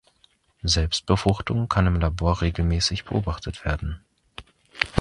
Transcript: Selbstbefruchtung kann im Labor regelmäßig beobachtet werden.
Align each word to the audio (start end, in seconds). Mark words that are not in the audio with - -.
Selbstbefruchtung 0.63 1.67
kann 1.69 1.85
im 1.85 1.99
Labor 1.99 2.41
regelmäßig 2.41 3.05
beobachtet 3.05 3.65
werden. 3.65 4.01